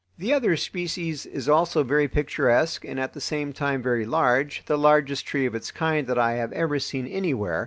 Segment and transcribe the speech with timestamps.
[0.17, 4.75] The other species is also very picturesque and at the same time very large, the
[4.75, 7.59] largest tree of its kind that I have ever seen anywhere.